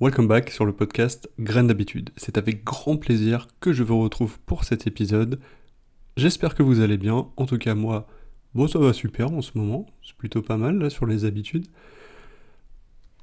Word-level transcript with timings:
Welcome 0.00 0.28
back 0.28 0.50
sur 0.50 0.64
le 0.64 0.72
podcast 0.72 1.28
Graines 1.40 1.66
d'habitude. 1.66 2.10
C'est 2.16 2.38
avec 2.38 2.62
grand 2.62 2.96
plaisir 2.96 3.48
que 3.58 3.72
je 3.72 3.82
vous 3.82 4.00
retrouve 4.00 4.38
pour 4.46 4.62
cet 4.62 4.86
épisode. 4.86 5.40
J'espère 6.16 6.54
que 6.54 6.62
vous 6.62 6.78
allez 6.78 6.96
bien. 6.96 7.26
En 7.36 7.46
tout 7.46 7.58
cas, 7.58 7.74
moi, 7.74 8.06
bon, 8.54 8.68
ça 8.68 8.78
va 8.78 8.92
super 8.92 9.32
en 9.32 9.42
ce 9.42 9.58
moment. 9.58 9.86
C'est 10.06 10.14
plutôt 10.14 10.40
pas 10.40 10.56
mal 10.56 10.78
là 10.78 10.88
sur 10.88 11.04
les 11.04 11.24
habitudes. 11.24 11.66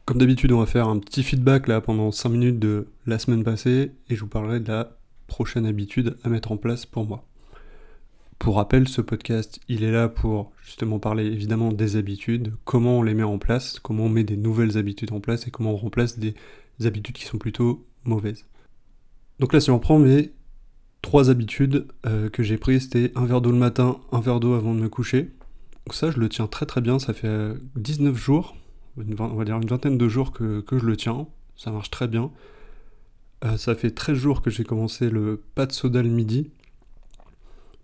Comme 0.04 0.18
d'habitude, 0.18 0.52
on 0.52 0.60
va 0.60 0.66
faire 0.66 0.90
un 0.90 1.00
petit 1.00 1.24
feedback 1.24 1.70
là 1.70 1.80
pendant 1.80 2.12
5 2.12 2.28
minutes 2.28 2.60
de 2.60 2.88
la 3.06 3.20
semaine 3.20 3.46
passée 3.46 3.94
et 4.10 4.16
je 4.18 4.20
vous 4.20 4.28
parlerai 4.28 4.60
de 4.60 4.68
la 4.68 4.98
prochaine 5.28 5.66
habitude 5.66 6.18
à 6.26 6.30
mettre 6.30 6.52
en 6.52 6.58
place 6.58 6.86
pour 6.86 7.06
moi. 7.06 7.24
Pour 8.38 8.58
rappel, 8.58 8.90
ce 8.90 9.00
podcast, 9.00 9.62
il 9.70 9.86
est 9.86 9.92
là 9.92 10.10
pour 10.10 10.52
justement 10.62 11.00
parler 11.00 11.26
évidemment 11.26 11.72
des 11.72 11.96
habitudes, 11.96 12.52
comment 12.66 13.00
on 13.00 13.02
les 13.02 13.14
met 13.14 13.24
en 13.24 13.38
place, 13.38 13.80
comment 13.80 14.04
on 14.04 14.10
met 14.10 14.26
des 14.26 14.36
nouvelles 14.36 14.78
habitudes 14.78 15.14
en 15.14 15.22
place 15.22 15.48
et 15.48 15.52
comment 15.52 15.72
on 15.72 15.78
remplace 15.78 16.20
des 16.20 16.36
habitudes 16.84 17.16
qui 17.16 17.26
sont 17.26 17.38
plutôt 17.38 17.86
mauvaises. 18.04 18.46
Donc 19.40 19.54
là, 19.54 19.60
si 19.60 19.72
on 19.72 19.80
prend 19.80 20.00
mes 20.00 20.32
trois 21.02 21.30
habitudes 21.30 21.88
euh, 22.06 22.30
que 22.30 22.44
j'ai 22.44 22.58
prises, 22.58 22.84
c'était 22.84 23.12
un 23.16 23.26
verre 23.26 23.42
d'eau 23.42 23.52
le 23.52 23.58
matin, 23.58 24.00
un 24.12 24.20
verre 24.20 24.40
d'eau 24.40 24.54
avant 24.54 24.74
de 24.74 24.80
me 24.80 24.90
coucher. 24.90 25.32
Donc 25.86 25.94
ça, 25.94 26.10
je 26.10 26.20
le 26.20 26.30
tiens 26.30 26.48
très 26.48 26.66
très 26.66 26.82
bien, 26.82 27.00
ça 27.00 27.14
fait 27.14 27.54
19 27.76 28.16
jours, 28.16 28.56
on 28.98 29.36
va 29.36 29.46
dire 29.46 29.58
une 29.58 29.68
vingtaine 29.68 29.98
de 29.98 30.08
jours 30.08 30.32
que, 30.32 30.64
je 30.72 30.86
le 30.86 30.98
tiens, 30.98 31.28
ça 31.58 31.72
marche 31.72 31.92
très 31.92 32.08
bien. 32.08 32.32
Euh, 33.44 33.58
ça 33.58 33.76
fait 33.76 33.92
13 33.92 34.18
jours 34.18 34.42
que 34.42 34.50
j'ai 34.50 34.64
commencé 34.64 35.10
le 35.10 35.44
pas 35.54 35.66
de 35.66 35.74
soda 35.74 36.02
le 36.02 36.10
midi. 36.10 36.50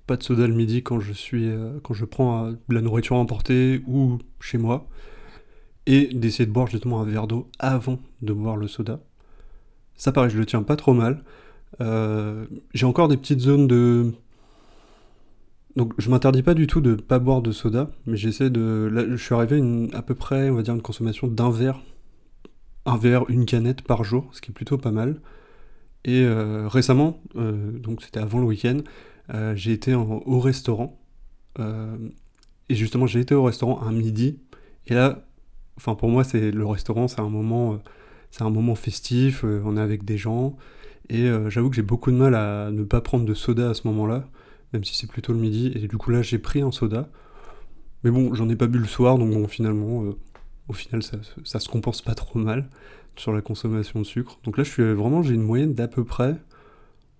Pas 0.07 0.17
de 0.17 0.23
soda 0.23 0.47
le 0.47 0.53
midi 0.53 0.81
quand 0.81 0.99
je 0.99 1.13
suis 1.13 1.47
euh, 1.47 1.79
quand 1.83 1.93
je 1.93 2.05
prends 2.05 2.51
de 2.51 2.57
la 2.69 2.81
nourriture 2.81 3.17
emportée 3.17 3.83
ou 3.85 4.17
chez 4.39 4.57
moi 4.57 4.87
et 5.85 6.07
d'essayer 6.13 6.45
de 6.45 6.51
boire 6.51 6.67
justement 6.67 7.01
un 7.01 7.05
verre 7.05 7.27
d'eau 7.27 7.49
avant 7.59 7.99
de 8.21 8.33
boire 8.33 8.57
le 8.57 8.67
soda. 8.67 8.99
Ça 9.95 10.11
pareil, 10.11 10.31
je 10.31 10.37
le 10.37 10.45
tiens 10.45 10.63
pas 10.63 10.75
trop 10.75 10.93
mal. 10.93 11.23
Euh, 11.79 12.45
j'ai 12.73 12.85
encore 12.85 13.07
des 13.07 13.17
petites 13.17 13.39
zones 13.39 13.67
de... 13.67 14.11
Donc 15.75 15.93
je 15.97 16.09
m'interdis 16.09 16.43
pas 16.43 16.53
du 16.53 16.67
tout 16.67 16.81
de 16.81 16.95
pas 16.95 17.19
boire 17.19 17.41
de 17.41 17.51
soda, 17.51 17.89
mais 18.05 18.17
j'essaie 18.17 18.49
de... 18.49 18.89
Là, 18.91 19.03
je 19.09 19.15
suis 19.15 19.33
arrivé 19.33 19.61
à, 19.93 19.97
à 19.97 20.01
peu 20.01 20.15
près, 20.15 20.49
on 20.49 20.55
va 20.55 20.63
dire, 20.63 20.73
une 20.73 20.81
consommation 20.81 21.27
d'un 21.27 21.49
verre. 21.49 21.79
Un 22.85 22.97
verre, 22.97 23.29
une 23.29 23.45
canette 23.45 23.83
par 23.83 24.03
jour, 24.03 24.27
ce 24.31 24.41
qui 24.41 24.51
est 24.51 24.53
plutôt 24.53 24.77
pas 24.77 24.91
mal. 24.91 25.21
Et 26.03 26.23
euh, 26.23 26.67
récemment, 26.67 27.21
euh, 27.35 27.71
donc 27.77 28.01
c'était 28.01 28.19
avant 28.19 28.39
le 28.39 28.45
week-end, 28.45 28.79
j'ai 29.53 29.71
été 29.71 29.93
au 29.95 30.39
restaurant. 30.39 30.99
et 31.57 32.75
justement, 32.75 33.07
j'ai 33.07 33.21
été 33.21 33.33
au 33.33 33.43
restaurant 33.43 33.81
un 33.81 33.91
midi. 33.91 34.39
Et 34.87 34.93
là, 34.93 35.23
Enfin, 35.77 35.95
pour 35.95 36.09
moi, 36.09 36.23
c'est 36.23 36.51
le 36.51 36.65
restaurant, 36.65 37.07
c'est 37.07 37.21
un 37.21 37.29
moment, 37.29 37.73
euh, 37.73 37.77
c'est 38.31 38.43
un 38.43 38.49
moment 38.49 38.75
festif. 38.75 39.43
Euh, 39.43 39.61
on 39.65 39.77
est 39.77 39.81
avec 39.81 40.03
des 40.05 40.17
gens, 40.17 40.57
et 41.09 41.23
euh, 41.23 41.49
j'avoue 41.49 41.69
que 41.69 41.75
j'ai 41.75 41.81
beaucoup 41.81 42.11
de 42.11 42.17
mal 42.17 42.35
à 42.35 42.71
ne 42.71 42.83
pas 42.83 43.01
prendre 43.01 43.25
de 43.25 43.33
soda 43.33 43.69
à 43.69 43.73
ce 43.73 43.87
moment-là, 43.87 44.27
même 44.73 44.83
si 44.83 44.95
c'est 44.95 45.07
plutôt 45.07 45.33
le 45.33 45.39
midi. 45.39 45.71
Et 45.75 45.87
du 45.87 45.97
coup, 45.97 46.11
là, 46.11 46.21
j'ai 46.21 46.39
pris 46.39 46.61
un 46.61 46.71
soda. 46.71 47.09
Mais 48.03 48.11
bon, 48.11 48.33
j'en 48.33 48.49
ai 48.49 48.55
pas 48.55 48.67
bu 48.67 48.79
le 48.79 48.85
soir, 48.87 49.17
donc 49.17 49.31
bon, 49.31 49.47
finalement, 49.47 50.03
au 50.67 50.73
final, 50.73 51.03
ça, 51.03 51.59
se 51.59 51.69
compense 51.69 52.01
pas 52.01 52.15
trop 52.15 52.39
mal 52.39 52.69
sur 53.15 53.31
la 53.33 53.41
consommation 53.41 53.99
de 53.99 54.05
sucre. 54.05 54.39
Donc 54.43 54.57
là, 54.57 54.63
je 54.63 54.71
suis 54.71 54.93
vraiment, 54.93 55.21
j'ai 55.21 55.35
une 55.35 55.43
moyenne 55.43 55.75
d'à 55.75 55.87
peu 55.87 56.03
près 56.03 56.37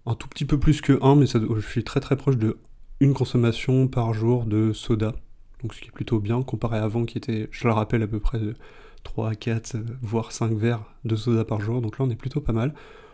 un 0.07 0.15
tout 0.15 0.27
petit 0.27 0.45
peu 0.45 0.57
plus 0.59 0.81
que 0.81 0.97
1, 1.03 1.15
mais 1.15 1.25
je 1.27 1.67
suis 1.67 1.83
très 1.83 1.99
très 1.99 2.15
proche 2.17 2.37
de 2.37 2.57
une 2.99 3.13
consommation 3.13 3.87
par 3.87 4.13
jour 4.13 4.45
de 4.45 4.73
soda 4.73 5.15
donc 5.61 5.73
ce 5.73 5.81
qui 5.81 5.87
est 5.87 5.91
plutôt 5.91 6.19
bien 6.19 6.41
comparé 6.43 6.77
à 6.77 6.83
avant 6.83 7.05
qui 7.05 7.17
était, 7.17 7.47
je 7.51 7.67
le 7.67 7.73
rappelle, 7.73 8.03
à 8.03 8.07
peu 8.07 8.19
près 8.19 8.39
de 8.39 8.55
3 9.03 9.29
à 9.29 9.35
4, 9.35 9.75
euh, 9.75 9.79
voire 10.01 10.31
5 10.31 10.53
verres 10.53 10.83
de 11.05 11.15
soda 11.15 11.45
par 11.45 11.61
jour, 11.61 11.81
donc 11.81 11.97
là 11.97 12.05
on 12.05 12.09
est 12.09 12.15
plutôt 12.15 12.41
pas 12.41 12.53
mal. 12.53 12.73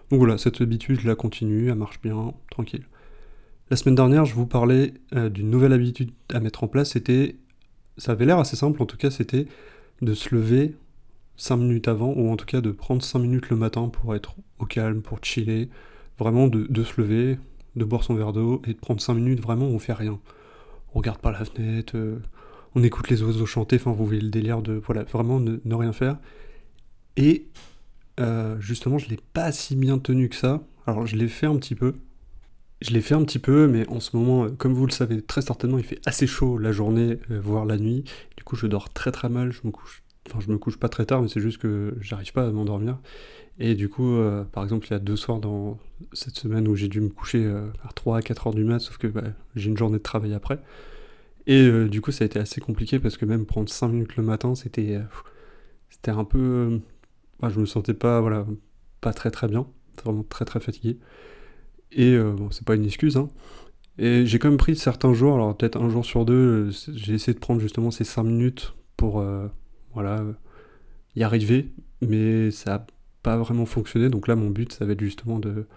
Donc 0.10 0.20
voilà, 0.20 0.38
cette 0.38 0.62
habitude, 0.62 1.00
je 1.00 1.08
la 1.08 1.16
continue, 1.16 1.70
elle 1.70 1.76
marche 1.76 2.02
bien, 2.02 2.34
tranquille. 2.50 2.86
La 3.70 3.76
semaine 3.76 3.96
dernière, 3.96 4.26
je 4.26 4.34
vous 4.34 4.46
parlais 4.46 4.94
euh, 5.14 5.30
d'une 5.30 5.50
nouvelle 5.50 5.74
habitude 5.74 6.12
à 6.34 6.40
mettre 6.40 6.64
en 6.64 6.68
place, 6.68 6.92
c'était, 6.92 7.36
ça 7.98 8.14
avait 8.14 8.26
l'air 8.26 8.40
assez 8.40 8.56
simple, 8.56 8.82
en 8.82 8.86
tout 8.86 8.98
cas 8.98 9.12
c'était 9.12 9.48
de 10.02 10.14
se 10.14 10.34
lever 10.34 10.76
5 11.38 11.58
minutes 11.58 11.88
avant, 11.88 12.14
ou 12.14 12.30
en 12.32 12.36
tout 12.36 12.46
cas 12.46 12.62
de 12.62 12.72
prendre 12.72 13.02
5 13.04 13.20
minutes 13.20 13.50
le 13.50 13.58
matin 13.58 13.90
pour 13.90 14.16
être 14.16 14.36
au 14.60 14.66
calme, 14.66 15.02
pour 15.02 15.24
chiller, 15.24 15.70
vraiment 16.18 16.48
de, 16.48 16.84
se 16.84 17.00
lever, 17.00 17.38
de 17.76 17.86
boire 17.86 18.04
son 18.04 18.16
verre 18.16 18.34
d'eau, 18.34 18.62
et 18.66 18.74
de 18.74 18.80
prendre 18.80 19.02
5 19.02 19.14
minutes. 19.14 19.40
Vraiment 19.42 19.66
on 19.66 19.80
fait 19.80 19.94
rien. 19.94 20.20
On 20.94 21.00
regarde 21.00 21.20
par 21.20 21.32
la 21.32 21.46
fenêtre, 21.46 21.96
euh, 21.96 22.20
on 22.78 22.84
écoute 22.84 23.10
les 23.10 23.24
oiseaux 23.24 23.48
chanter, 23.48 23.78
enfin 23.78 23.92
vous 23.92 24.06
voyez 24.06 24.22
le 24.22 24.30
délire 24.30 24.62
de 24.62 24.74
voilà, 24.74 25.04
vraiment 25.04 25.40
ne, 25.40 25.74
rien 25.74 25.94
faire. 25.94 26.18
Et 27.16 27.48
euh, 28.20 28.60
justement, 28.60 29.00
je 29.00 29.10
l'ai 29.10 29.18
pas 29.34 29.52
si 29.52 29.76
bien 29.76 29.98
tenu 29.98 30.30
que 30.30 30.36
ça. 30.36 30.62
Alors 30.86 31.08
je 31.08 31.16
l'ai 31.16 31.28
fait 31.28 31.48
un 31.48 31.56
petit 31.58 31.74
peu. 31.74 31.96
Je 32.84 32.92
l'ai 32.92 33.02
fait 33.02 33.16
un 33.16 33.24
petit 33.24 33.40
peu, 33.40 33.68
mais 33.68 33.90
en 33.90 34.00
ce 34.00 34.16
moment, 34.16 34.46
euh, 34.46 34.50
comme 34.50 34.74
vous 34.74 34.86
le 34.86 34.92
savez 34.92 35.24
très 35.24 35.42
certainement, 35.42 35.80
il 35.80 35.84
fait 35.84 36.00
assez 36.06 36.28
chaud 36.28 36.60
la 36.60 36.72
journée, 36.72 37.18
voire 37.30 37.66
la 37.66 37.78
nuit. 37.78 38.04
Du 38.38 38.44
coup, 38.44 38.56
je 38.56 38.68
dors 38.68 38.94
très 38.94 39.12
très 39.12 39.30
mal. 39.30 39.52
Je 39.52 39.62
me 39.64 39.72
couche, 39.72 40.04
enfin 40.30 40.40
je 40.40 40.52
me 40.52 40.60
couche 40.60 40.78
pas 40.78 40.90
très 40.90 41.08
tard, 41.08 41.24
mais 41.24 41.30
c'est 41.30 41.42
juste 41.42 41.58
que 41.58 41.96
j'arrive 42.00 42.32
pas 42.32 42.46
à 42.46 42.52
m'endormir. 42.52 43.00
Et 43.58 43.74
du 43.74 43.90
coup, 43.90 44.16
par 44.52 44.64
exemple, 44.64 44.86
il 44.86 44.92
y 44.92 44.96
a 44.96 45.00
deux 45.00 45.16
soirs 45.16 45.40
dans 45.40 45.80
cette 46.14 46.36
semaine 46.36 46.68
où 46.68 46.76
j'ai 46.76 46.90
dû 46.90 47.02
me 47.02 47.10
coucher 47.10 47.44
à 47.84 47.92
3 47.92 48.18
à 48.18 48.22
4 48.22 48.46
heures 48.46 48.54
du 48.54 48.64
mat, 48.64 48.78
sauf 48.78 49.00
que 49.00 49.08
bah, 49.08 49.24
j'ai 49.56 49.72
une 49.72 49.78
journée 49.78 49.98
de 49.98 50.04
travail 50.04 50.36
après. 50.36 50.60
Et 51.48 51.62
euh, 51.62 51.88
du 51.88 52.02
coup, 52.02 52.12
ça 52.12 52.26
a 52.26 52.28
été 52.28 52.40
assez 52.40 52.62
compliqué 52.62 53.00
parce 53.00 53.18
que 53.18 53.26
même 53.26 53.46
prendre 53.46 53.70
5 53.70 53.88
minutes 53.88 54.18
le 54.18 54.24
matin, 54.24 54.54
c'était 54.54 54.98
euh, 54.98 55.04
c'était 55.90 56.12
un 56.12 56.26
peu. 56.26 56.82
Euh, 57.44 57.50
je 57.50 57.60
me 57.60 57.66
sentais 57.66 57.94
pas, 57.94 58.22
voilà, 58.22 58.46
pas 59.02 59.14
très 59.14 59.32
très 59.32 59.48
bien, 59.48 59.66
vraiment 60.04 60.24
très 60.24 60.46
très 60.46 60.60
fatigué. 60.60 61.00
Et 61.94 62.18
bon, 62.20 62.52
c'est 62.52 62.66
pas 62.66 62.76
une 62.76 62.86
excuse, 62.86 63.18
hein. 63.18 63.30
Et 63.98 64.26
j'ai 64.26 64.40
quand 64.40 64.50
même 64.50 64.58
pris 64.58 64.76
certains 64.76 65.14
jours, 65.14 65.36
alors 65.36 65.56
peut-être 65.58 65.82
un 65.82 65.90
jour 65.90 66.06
sur 66.06 66.26
deux, 66.26 66.70
j'ai 66.94 67.14
essayé 67.14 67.34
de 67.34 67.40
prendre 67.40 67.62
justement 67.62 67.92
ces 67.92 68.04
5 68.04 68.24
minutes 68.24 68.74
pour 68.98 69.24
voilà, 69.94 70.24
y 71.16 71.24
arriver, 71.24 71.72
mais 72.02 72.52
ça 72.52 72.72
n'a 72.72 72.88
pas 73.24 73.38
vraiment 73.38 73.66
fonctionné. 73.66 74.10
Donc 74.10 74.28
là, 74.28 74.36
mon 74.36 74.50
but, 74.50 74.74
ça 74.74 74.86
va 74.86 74.94
être 74.94 75.02
justement 75.02 75.40
de, 75.40 75.68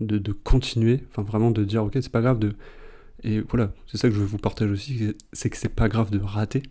de, 0.00 0.18
de 0.18 0.32
continuer, 0.32 1.02
enfin 1.10 1.22
vraiment 1.22 1.50
de 1.50 1.64
dire, 1.64 1.84
ok, 1.84 1.94
c'est 1.94 2.12
pas 2.12 2.22
grave 2.22 2.38
de 2.38 2.54
et 3.22 3.40
voilà, 3.40 3.72
c'est 3.86 3.98
ça 3.98 4.08
que 4.08 4.14
je 4.14 4.20
veux 4.20 4.26
vous 4.26 4.38
partager 4.38 4.70
aussi, 4.70 5.14
c'est 5.32 5.50
que 5.50 5.56
c'est 5.56 5.74
pas 5.74 5.88
grave 5.88 6.10
de 6.10 6.18
rater, 6.18 6.62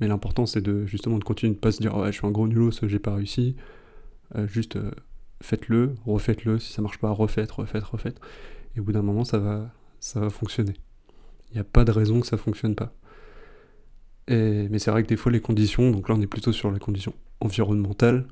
mais 0.00 0.08
l'important 0.08 0.46
c'est 0.46 0.60
de 0.60 0.86
justement 0.86 1.18
de 1.18 1.24
continuer 1.24 1.54
de 1.54 1.58
pas 1.58 1.72
se 1.72 1.80
dire 1.80 1.94
je 2.06 2.12
suis 2.12 2.26
un 2.26 2.30
gros 2.30 2.48
nulos, 2.48 2.72
j'ai 2.82 2.98
pas 2.98 3.14
réussi. 3.14 3.56
Euh, 4.36 4.46
juste 4.46 4.76
euh, 4.76 4.90
faites-le, 5.42 5.94
refaites-le, 6.06 6.58
si 6.58 6.72
ça 6.72 6.82
marche 6.82 6.98
pas, 6.98 7.10
refaites, 7.10 7.50
refaites, 7.52 7.84
refaites. 7.84 8.20
Et 8.76 8.80
au 8.80 8.82
bout 8.82 8.92
d'un 8.92 9.02
moment 9.02 9.24
ça 9.24 9.38
va, 9.38 9.72
ça 10.00 10.20
va 10.20 10.30
fonctionner. 10.30 10.74
Il 11.50 11.54
n'y 11.54 11.60
a 11.60 11.64
pas 11.64 11.84
de 11.84 11.92
raison 11.92 12.20
que 12.20 12.26
ça 12.26 12.36
fonctionne 12.36 12.74
pas. 12.74 12.92
Mais 14.28 14.78
c'est 14.78 14.90
vrai 14.90 15.02
que 15.02 15.08
des 15.08 15.16
fois 15.16 15.30
les 15.30 15.40
conditions, 15.40 15.90
donc 15.90 16.08
là 16.08 16.14
on 16.14 16.20
est 16.20 16.26
plutôt 16.26 16.52
sur 16.52 16.70
les 16.70 16.80
conditions 16.80 17.14
environnementales, 17.40 18.26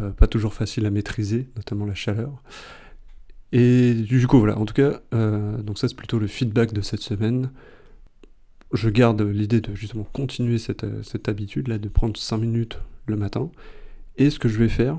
euh, 0.00 0.10
pas 0.10 0.26
toujours 0.26 0.54
facile 0.54 0.86
à 0.86 0.90
maîtriser, 0.90 1.48
notamment 1.56 1.86
la 1.86 1.94
chaleur. 1.94 2.42
Et 3.58 3.94
du 3.94 4.26
coup, 4.26 4.38
voilà, 4.38 4.58
en 4.58 4.66
tout 4.66 4.74
cas, 4.74 5.00
euh, 5.14 5.62
donc 5.62 5.78
ça 5.78 5.88
c'est 5.88 5.94
plutôt 5.96 6.18
le 6.18 6.26
feedback 6.26 6.74
de 6.74 6.82
cette 6.82 7.00
semaine. 7.00 7.50
Je 8.74 8.90
garde 8.90 9.22
l'idée 9.22 9.62
de 9.62 9.74
justement 9.74 10.06
continuer 10.12 10.58
cette, 10.58 10.84
euh, 10.84 11.02
cette 11.02 11.26
habitude-là, 11.26 11.78
de 11.78 11.88
prendre 11.88 12.18
5 12.18 12.36
minutes 12.36 12.78
le 13.06 13.16
matin. 13.16 13.50
Et 14.18 14.28
ce 14.28 14.38
que 14.38 14.50
je 14.50 14.58
vais 14.58 14.68
faire, 14.68 14.98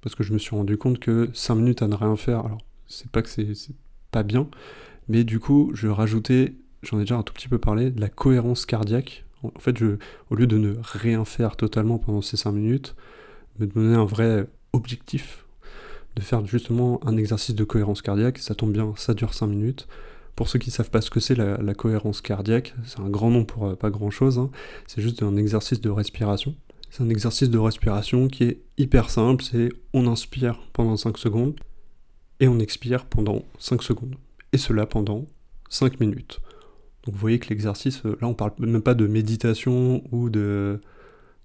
parce 0.00 0.14
que 0.14 0.22
je 0.22 0.32
me 0.32 0.38
suis 0.38 0.56
rendu 0.56 0.78
compte 0.78 0.98
que 1.00 1.28
5 1.34 1.56
minutes 1.56 1.82
à 1.82 1.86
ne 1.86 1.94
rien 1.94 2.16
faire, 2.16 2.46
alors 2.46 2.62
c'est 2.86 3.10
pas 3.10 3.20
que 3.20 3.28
c'est 3.28 3.74
pas 4.10 4.22
bien, 4.22 4.48
mais 5.08 5.22
du 5.22 5.38
coup, 5.38 5.70
je 5.74 5.88
rajoutais, 5.88 6.54
j'en 6.82 6.96
ai 6.96 7.00
déjà 7.00 7.18
un 7.18 7.22
tout 7.22 7.34
petit 7.34 7.48
peu 7.48 7.58
parlé, 7.58 7.90
de 7.90 8.00
la 8.00 8.08
cohérence 8.08 8.64
cardiaque. 8.64 9.26
En 9.42 9.60
fait, 9.60 9.76
je, 9.76 9.98
au 10.30 10.34
lieu 10.34 10.46
de 10.46 10.56
ne 10.56 10.76
rien 10.80 11.26
faire 11.26 11.56
totalement 11.56 11.98
pendant 11.98 12.22
ces 12.22 12.38
5 12.38 12.52
minutes, 12.52 12.96
me 13.58 13.66
donner 13.66 13.96
un 13.96 14.06
vrai 14.06 14.46
objectif 14.72 15.44
de 16.16 16.22
faire 16.22 16.44
justement 16.46 17.00
un 17.06 17.16
exercice 17.16 17.54
de 17.54 17.64
cohérence 17.64 18.02
cardiaque. 18.02 18.38
Ça 18.38 18.54
tombe 18.54 18.72
bien, 18.72 18.92
ça 18.96 19.14
dure 19.14 19.34
5 19.34 19.46
minutes. 19.46 19.88
Pour 20.38 20.48
ceux 20.48 20.60
qui 20.60 20.70
ne 20.70 20.72
savent 20.72 20.90
pas 20.90 21.00
ce 21.00 21.10
que 21.10 21.18
c'est 21.18 21.34
la, 21.34 21.74
cohérence 21.74 22.20
cardiaque, 22.20 22.74
c'est 22.84 23.00
un 23.00 23.08
grand 23.08 23.30
nom 23.30 23.44
pour 23.44 23.66
euh, 23.66 23.74
pas 23.74 23.90
grand 23.90 24.10
chose, 24.10 24.38
hein. 24.38 24.50
c'est 24.86 25.02
juste 25.02 25.24
un 25.24 25.36
exercice 25.36 25.80
de 25.80 25.90
respiration. 25.90 26.54
C'est 26.90 27.02
un 27.02 27.08
exercice 27.08 27.50
de 27.50 27.58
respiration 27.58 28.28
qui 28.28 28.44
est 28.44 28.60
hyper 28.78 29.10
simple, 29.10 29.42
c'est 29.42 29.68
on 29.92 30.06
inspire 30.06 30.60
pendant 30.72 30.96
5 30.96 31.18
secondes 31.18 31.58
et 32.38 32.46
on 32.46 32.60
expire 32.60 33.04
pendant 33.04 33.42
5 33.58 33.82
secondes. 33.82 34.14
Et 34.52 34.58
cela 34.58 34.86
pendant 34.86 35.26
5 35.70 35.98
minutes. 35.98 36.40
Donc 37.04 37.14
vous 37.14 37.20
voyez 37.20 37.40
que 37.40 37.48
l'exercice, 37.48 38.02
euh, 38.06 38.16
là 38.20 38.28
on 38.28 38.34
parle 38.34 38.52
même 38.58 38.80
pas 38.80 38.94
de 38.94 39.08
méditation 39.08 40.04
ou 40.12 40.30
de, 40.30 40.80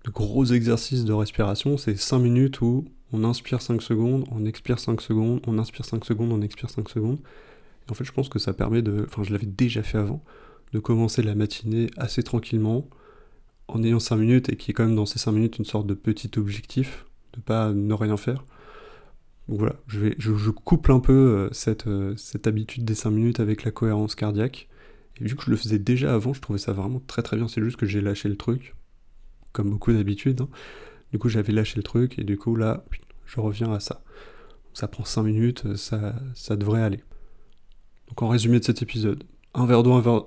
de 0.05 0.11
gros 0.11 0.45
exercices 0.45 1.03
de 1.03 1.13
respiration, 1.13 1.77
c'est 1.77 1.95
5 1.95 2.19
minutes 2.19 2.61
où 2.61 2.85
on 3.13 3.23
inspire 3.23 3.61
5 3.61 3.81
secondes, 3.81 4.25
on 4.31 4.45
expire 4.45 4.79
5 4.79 4.99
secondes, 4.99 5.39
on 5.47 5.57
inspire 5.59 5.85
5 5.85 6.03
secondes, 6.03 6.31
on 6.31 6.41
expire 6.41 6.69
5 6.69 6.89
secondes. 6.89 7.19
Et 7.87 7.91
en 7.91 7.93
fait, 7.93 8.03
je 8.03 8.11
pense 8.11 8.27
que 8.27 8.39
ça 8.39 8.53
permet 8.53 8.81
de. 8.81 9.05
Enfin, 9.07 9.23
je 9.23 9.31
l'avais 9.31 9.45
déjà 9.45 9.83
fait 9.83 9.99
avant, 9.99 10.23
de 10.73 10.79
commencer 10.79 11.21
la 11.21 11.35
matinée 11.35 11.89
assez 11.95 12.23
tranquillement, 12.23 12.89
en 13.67 13.83
ayant 13.83 13.99
5 13.99 14.17
minutes 14.17 14.49
et 14.49 14.57
qui 14.57 14.71
est 14.71 14.73
quand 14.73 14.85
même 14.85 14.95
dans 14.95 15.05
ces 15.05 15.19
5 15.19 15.31
minutes 15.31 15.57
une 15.59 15.65
sorte 15.65 15.87
de 15.87 15.93
petit 15.93 16.31
objectif, 16.37 17.05
de 17.33 17.39
pas 17.39 17.71
ne 17.71 17.93
rien 17.93 18.17
faire. 18.17 18.43
Donc 19.47 19.59
voilà, 19.59 19.75
je, 19.87 19.99
vais, 19.99 20.15
je, 20.17 20.49
couple 20.49 20.91
un 20.91 20.99
peu 20.99 21.13
euh, 21.13 21.49
cette, 21.51 21.87
euh, 21.87 22.15
cette 22.15 22.47
habitude 22.47 22.85
des 22.85 22.95
5 22.95 23.11
minutes 23.11 23.39
avec 23.39 23.63
la 23.63 23.71
cohérence 23.71 24.15
cardiaque. 24.15 24.69
Et 25.19 25.25
vu 25.25 25.35
que 25.35 25.43
je 25.43 25.51
le 25.51 25.57
faisais 25.57 25.79
déjà 25.79 26.13
avant, 26.13 26.33
je 26.33 26.41
trouvais 26.41 26.59
ça 26.59 26.71
vraiment 26.73 27.01
très 27.05 27.21
très 27.21 27.37
bien. 27.37 27.47
C'est 27.47 27.61
juste 27.61 27.77
que 27.77 27.85
j'ai 27.85 28.01
lâché 28.01 28.29
le 28.29 28.37
truc, 28.37 28.73
comme 29.51 29.69
beaucoup 29.69 29.93
d'habitude. 29.93 30.41
Hein. 30.41 30.49
Du 31.11 31.19
coup, 31.19 31.29
j'avais 31.29 31.53
lâché 31.53 31.75
le 31.77 31.83
truc, 31.83 32.17
et 32.17 32.23
du 32.23 32.37
coup, 32.37 32.55
là, 32.55 32.85
je 33.25 33.39
reviens 33.39 33.73
à 33.73 33.79
ça. 33.79 34.03
Ça 34.73 34.87
prend 34.87 35.05
5 35.05 35.23
minutes, 35.23 35.75
ça, 35.75 36.15
ça 36.33 36.55
devrait 36.55 36.81
aller. 36.81 37.03
Donc 38.09 38.21
en 38.21 38.27
résumé 38.27 38.59
de 38.59 38.65
cet 38.65 38.81
épisode, 38.81 39.23
un 39.53 39.65
verre 39.65 39.83
d'eau, 39.83 39.93
un 39.93 40.01
verre... 40.01 40.25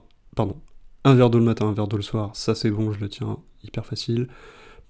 Un 1.05 1.15
verre 1.15 1.31
d'eau 1.31 1.39
le 1.39 1.45
matin, 1.45 1.67
un 1.67 1.73
verre 1.73 1.89
d'eau 1.89 1.97
le 1.97 2.03
soir, 2.03 2.35
ça 2.35 2.55
c'est 2.55 2.71
bon, 2.71 2.93
je 2.93 3.01
le 3.01 3.09
tiens, 3.09 3.39
hyper 3.63 3.87
facile. 3.87 4.29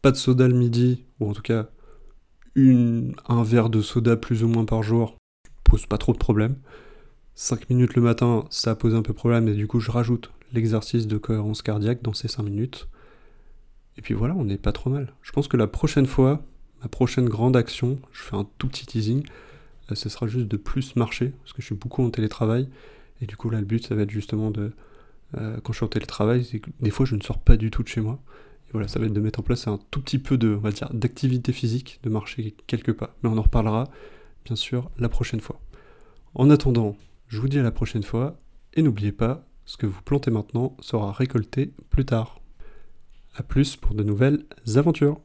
Pas 0.02 0.10
de 0.10 0.16
soda 0.16 0.48
le 0.48 0.54
midi, 0.54 1.04
ou 1.20 1.30
en 1.30 1.32
tout 1.32 1.42
cas 1.42 1.68
un 2.56 3.42
verre 3.42 3.68
de 3.68 3.82
soda 3.82 4.16
plus 4.16 4.42
ou 4.42 4.48
moins 4.48 4.64
par 4.64 4.82
jour, 4.82 5.16
pose 5.62 5.84
pas 5.86 5.98
trop 5.98 6.12
de 6.12 6.18
problème. 6.18 6.56
5 7.34 7.68
minutes 7.68 7.94
le 7.94 8.02
matin, 8.02 8.46
ça 8.48 8.74
pose 8.74 8.94
un 8.94 9.02
peu 9.02 9.12
problème, 9.12 9.46
et 9.46 9.54
du 9.54 9.66
coup 9.66 9.78
je 9.78 9.90
rajoute 9.90 10.30
l'exercice 10.52 11.06
de 11.06 11.18
cohérence 11.18 11.60
cardiaque 11.60 12.02
dans 12.02 12.14
ces 12.14 12.28
5 12.28 12.42
minutes. 12.44 12.88
Et 13.98 14.02
puis 14.02 14.14
voilà, 14.14 14.34
on 14.34 14.44
n'est 14.44 14.58
pas 14.58 14.72
trop 14.72 14.90
mal. 14.90 15.14
Je 15.22 15.32
pense 15.32 15.48
que 15.48 15.56
la 15.56 15.66
prochaine 15.66 16.06
fois, 16.06 16.42
ma 16.82 16.88
prochaine 16.88 17.28
grande 17.28 17.56
action, 17.56 17.98
je 18.12 18.22
fais 18.22 18.36
un 18.36 18.46
tout 18.58 18.68
petit 18.68 18.86
teasing, 18.86 19.24
euh, 19.90 19.94
ce 19.94 20.08
sera 20.08 20.26
juste 20.26 20.48
de 20.48 20.56
plus 20.56 20.96
marcher, 20.96 21.32
parce 21.42 21.52
que 21.52 21.62
je 21.62 21.66
suis 21.66 21.74
beaucoup 21.74 22.04
en 22.04 22.10
télétravail, 22.10 22.68
et 23.20 23.26
du 23.26 23.36
coup 23.36 23.50
là 23.50 23.58
le 23.60 23.66
but 23.66 23.86
ça 23.86 23.94
va 23.94 24.02
être 24.02 24.10
justement 24.10 24.50
de, 24.50 24.72
euh, 25.36 25.58
quand 25.62 25.72
je 25.72 25.78
suis 25.78 25.84
en 25.84 25.88
télétravail, 25.88 26.44
c'est 26.44 26.60
que 26.60 26.70
des 26.80 26.90
fois 26.90 27.06
je 27.06 27.16
ne 27.16 27.22
sors 27.22 27.38
pas 27.38 27.56
du 27.56 27.70
tout 27.70 27.82
de 27.82 27.88
chez 27.88 28.00
moi, 28.00 28.20
et 28.68 28.72
voilà, 28.72 28.88
ça 28.88 28.98
va 28.98 29.06
être 29.06 29.12
de 29.12 29.20
mettre 29.20 29.40
en 29.40 29.42
place 29.42 29.68
un 29.68 29.78
tout 29.90 30.00
petit 30.00 30.18
peu 30.18 30.36
de, 30.38 30.58
on 30.62 30.96
d'activité 30.96 31.52
physique, 31.52 32.00
de 32.02 32.10
marcher 32.10 32.54
quelques 32.66 32.92
pas, 32.92 33.14
mais 33.22 33.28
on 33.28 33.38
en 33.38 33.42
reparlera 33.42 33.84
bien 34.44 34.56
sûr 34.56 34.90
la 34.98 35.08
prochaine 35.08 35.40
fois. 35.40 35.60
En 36.34 36.50
attendant, 36.50 36.96
je 37.28 37.40
vous 37.40 37.48
dis 37.48 37.58
à 37.58 37.62
la 37.62 37.70
prochaine 37.70 38.02
fois, 38.02 38.38
et 38.74 38.82
n'oubliez 38.82 39.12
pas, 39.12 39.46
ce 39.64 39.76
que 39.76 39.86
vous 39.86 40.02
plantez 40.02 40.30
maintenant 40.30 40.76
sera 40.80 41.12
récolté 41.12 41.72
plus 41.90 42.04
tard. 42.04 42.40
A 43.34 43.42
plus 43.42 43.76
pour 43.76 43.94
de 43.94 44.02
nouvelles 44.02 44.44
aventures 44.76 45.20